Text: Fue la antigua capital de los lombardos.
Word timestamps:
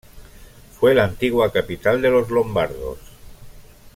Fue 0.79 0.95
la 0.95 1.03
antigua 1.03 1.51
capital 1.51 2.01
de 2.01 2.09
los 2.09 2.27
lombardos. 2.31 2.97